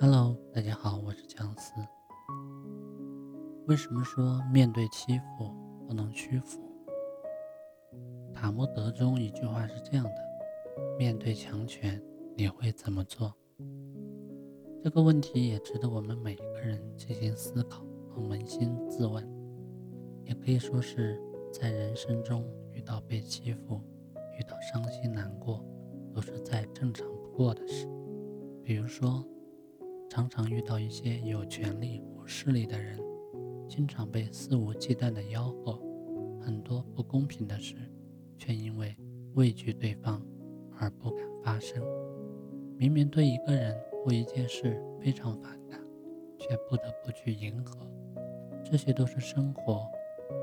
[0.00, 1.72] Hello，大家好，我是姜思。
[3.66, 5.50] 为什么说面对欺负
[5.86, 6.60] 不能屈服？
[8.32, 10.14] 塔木德中一句话是这样的：
[10.98, 12.02] 面对强权，
[12.36, 13.32] 你会怎么做？
[14.82, 19.26] 这个问题也值得我们每一个人进行思考和扪心自问。
[20.24, 21.20] 也可以说是
[21.52, 23.80] 在人生中遇到被欺负、
[24.38, 25.64] 遇到伤心难过，
[26.12, 27.86] 都是再正常不过的事。
[28.64, 29.24] 比如说。
[30.14, 32.96] 常常遇到一些有权力或势力的人，
[33.68, 35.76] 经常被肆无忌惮地吆喝，
[36.40, 37.74] 很多不公平的事，
[38.38, 38.96] 却因为
[39.34, 40.24] 畏惧对方
[40.78, 41.82] 而不敢发声。
[42.78, 45.80] 明明对一个人或一件事非常反感，
[46.38, 47.76] 却不得不去迎合。
[48.64, 49.84] 这些都是生活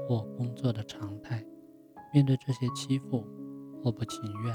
[0.05, 1.41] 或工作的常态。
[2.13, 3.25] 面对这些欺负
[3.81, 4.53] 或不情愿，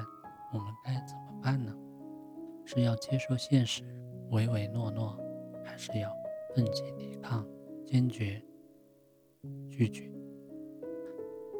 [0.52, 1.74] 我们该怎么办呢？
[2.66, 3.82] 是要接受现实？
[4.30, 5.18] 唯唯诺诺，
[5.64, 6.10] 还是要
[6.54, 7.46] 奋起抵抗，
[7.84, 8.42] 坚决
[9.68, 10.10] 拒绝。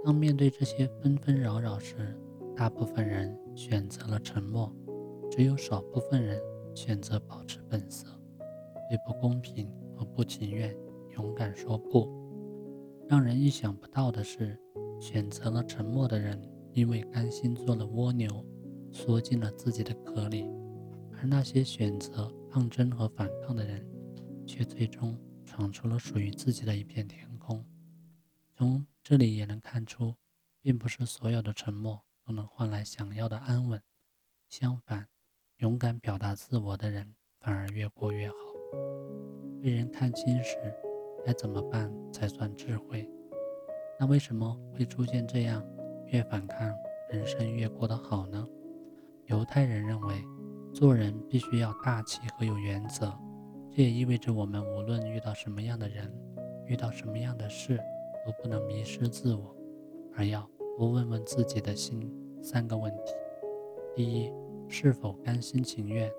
[0.04, 2.16] 当面对这些纷纷扰扰时，
[2.54, 4.72] 大部分人选择了沉默，
[5.30, 6.40] 只有少部分人
[6.74, 8.08] 选择保持本色，
[8.88, 10.76] 对不公平和不情愿
[11.16, 12.08] 勇敢说不。
[13.08, 14.58] 让人意想不到的是，
[15.00, 16.40] 选择了沉默的人，
[16.72, 18.28] 因为甘心做了蜗牛，
[18.90, 20.48] 缩进了自己的壳里。
[21.18, 23.86] 而那些选择抗争和反抗的人，
[24.46, 27.62] 却最终闯出了属于自己的一片天空。
[28.54, 30.14] 从这里也能看出，
[30.62, 33.78] 并不是所有的沉默都能换来想要的安稳。
[34.48, 35.06] 相反，
[35.58, 38.34] 勇敢表达自我的人反而越过越好。
[39.62, 40.56] 被人看清时，
[41.26, 43.06] 该怎么办才算智慧？
[44.00, 45.62] 那为什么会出现这样
[46.08, 46.74] “越反抗，
[47.10, 48.48] 人生越过得好”呢？
[49.26, 50.24] 犹太人认为。
[50.76, 53.10] 做人必须要大气和有原则，
[53.72, 56.12] 这也意味着我们无论遇到什么样的人，
[56.66, 57.78] 遇到什么样的事，
[58.26, 59.56] 都不能迷失自我，
[60.14, 63.14] 而要多问问自己的心三个问题：
[63.94, 64.30] 第一，
[64.68, 66.12] 是否甘心情愿？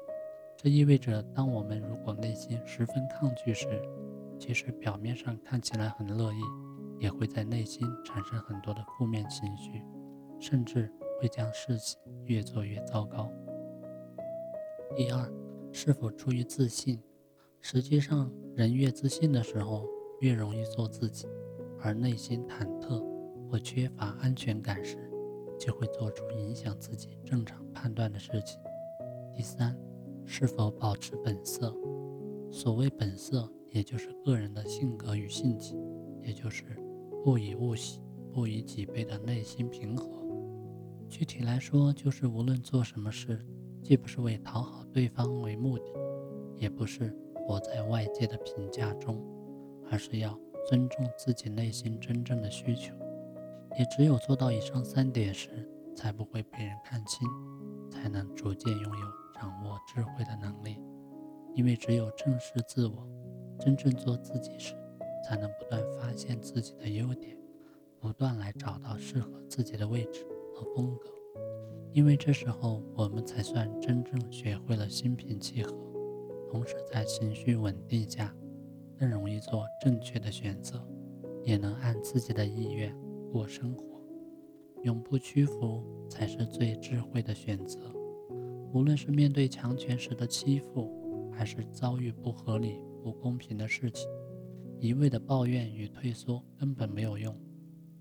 [0.57, 3.67] 这意味着，当我们如果内心十分抗拒时，
[4.39, 6.41] 其实表面上看起来很乐意，
[6.99, 9.83] 也会在内心产生很多的负面情绪，
[10.39, 10.91] 甚至
[11.21, 13.31] 会将事情越做越糟糕。
[14.97, 15.31] 第二，
[15.71, 16.99] 是否出于自信？
[17.61, 19.85] 实际上，人越自信的时候，
[20.21, 21.27] 越容易做自己；
[21.79, 23.05] 而内心忐忑
[23.47, 24.97] 或缺乏安全感时，
[25.59, 28.59] 就会做出影响自己正常判断的事情。
[29.35, 29.79] 第三，
[30.25, 31.71] 是否保持本色？
[32.49, 35.79] 所谓本色，也就是个人的性格与性情，
[36.23, 36.63] 也就是
[37.23, 38.01] 不以物喜，
[38.33, 40.09] 不以己悲的内心平和。
[41.07, 43.39] 具体来说，就是无论做什么事。
[43.87, 45.85] 既不是为讨好对方为目的，
[46.57, 49.25] 也不是活在外界的评价中，
[49.89, 50.37] 而是要
[50.67, 52.93] 尊重自己内心真正的需求。
[53.79, 55.65] 也只有做到以上三点时，
[55.95, 57.25] 才不会被人看清，
[57.89, 60.77] 才能逐渐拥有掌握智慧的能力。
[61.55, 63.07] 因为只有正视自我，
[63.57, 64.75] 真正做自己时，
[65.23, 67.37] 才能不断发现自己的优点，
[68.01, 71.09] 不断来找到适合自己的位置和风格。
[71.93, 75.71] 因为这时候，我们才算真正学会了心平气和，
[76.51, 78.35] 同时在情绪稳定下，
[78.99, 80.85] 更容易做正确的选择，
[81.43, 82.95] 也能按自己的意愿
[83.31, 83.83] 过生活。
[84.83, 87.91] 永不屈服才是最智慧的选择。
[88.73, 94.07] 无论是面对强权时的欺负，还是遭遇不合理、不公平的事情，
[94.79, 97.35] 一味的抱怨与退缩根本没有用。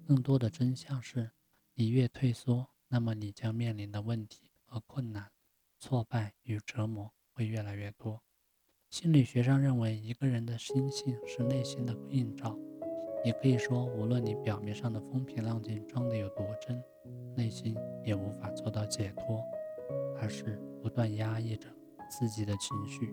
[0.06, 1.30] 更多的真相是，
[1.74, 2.68] 你越退缩。
[2.88, 5.30] 那么你将面临的问题和困难、
[5.78, 8.22] 挫败与折磨会越来越多。
[8.88, 12.56] 心理学上认为，一个人的心性是内心的映照。
[13.24, 16.80] 也可以说，无论你表面上的风平浪静装得有多真，
[17.34, 19.42] 内心也无法做到解脱，
[20.20, 21.68] 而是不断压抑着
[22.08, 23.12] 自己的情绪。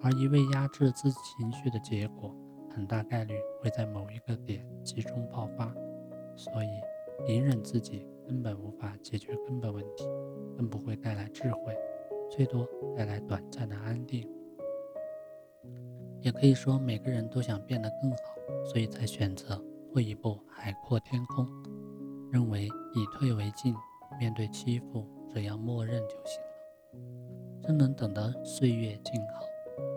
[0.00, 2.32] 而一味压制自己情绪的结果，
[2.70, 5.74] 很大概率会在某一个点集中爆发。
[6.36, 6.68] 所以，
[7.26, 8.06] 隐忍自己。
[8.26, 10.04] 根本无法解决根本问题，
[10.56, 11.72] 更不会带来智慧，
[12.28, 14.28] 最多带来短暂的安定。
[16.22, 21.46] 也可以说，每个人都想变得更好，所以才选择退一步海阔天空，
[22.32, 23.72] 认为以退为进，
[24.18, 29.46] 面对欺负只要默认就行了，真能等到岁月静好。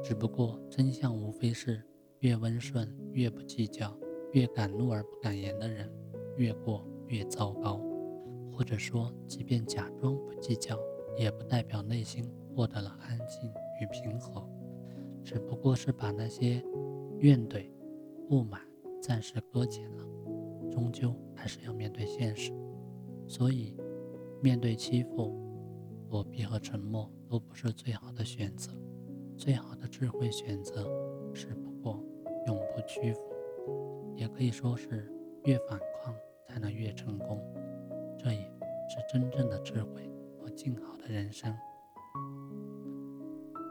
[0.04, 1.82] 只不过真相无非是，
[2.20, 3.92] 越温顺越不计较，
[4.34, 5.92] 越敢怒而不敢言的人，
[6.38, 7.80] 越过越糟糕。
[8.52, 10.78] 或者说，即便假装不计较，
[11.18, 14.46] 也不代表内心获得了安静与平和。
[15.24, 16.62] 只不过是把那些
[17.20, 17.72] 怨怼、
[18.28, 18.60] 不满
[19.02, 20.04] 暂时搁浅了，
[20.70, 22.52] 终究还是要面对现实。
[23.28, 23.78] 所以，
[24.42, 25.34] 面对欺负，
[26.10, 28.74] 躲避和沉默都不是最好的选择。
[29.38, 30.84] 最好的智慧选择
[31.34, 32.04] 是不过
[32.48, 33.22] 永不屈服，
[34.18, 35.10] 也可以说是
[35.46, 36.14] 越反抗
[36.50, 37.40] 才能越成功。
[38.18, 38.42] 这也
[38.90, 40.10] 是真正的智慧
[40.42, 41.56] 和静好的人生。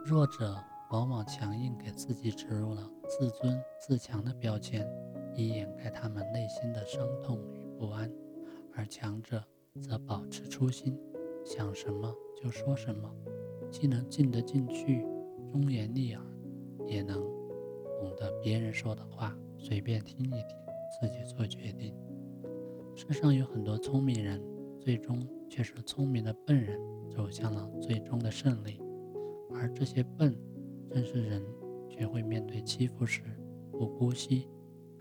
[0.05, 0.55] 弱者
[0.91, 4.87] 往往强硬给自己植入了自尊自强的标签，
[5.35, 8.09] 以掩盖他们内心的伤痛与不安；
[8.73, 9.43] 而强者
[9.81, 10.97] 则保持初心，
[11.43, 13.13] 想什么就说什么，
[13.69, 15.05] 既能进得进去。
[15.51, 16.23] 忠言逆耳，
[16.87, 17.19] 也能
[17.99, 20.57] 懂得别人说的话，随便听一听，
[20.99, 21.93] 自己做决定。
[22.99, 24.43] 世上有很多聪明人，
[24.81, 26.77] 最终却是聪明的笨人
[27.09, 28.81] 走向了最终的胜利。
[29.53, 30.37] 而这些笨，
[30.91, 31.41] 正是人
[31.89, 33.23] 学会面对欺负时
[33.71, 34.49] 不姑息，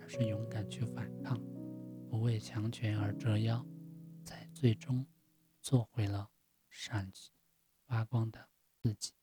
[0.00, 1.42] 而是勇敢去反抗，
[2.08, 3.66] 不为强权而折腰，
[4.22, 5.04] 才最终
[5.60, 6.28] 做回了
[6.70, 7.10] 闪
[7.84, 8.38] 发光的
[8.80, 9.17] 自己。